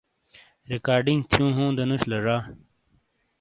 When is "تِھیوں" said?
1.29-1.51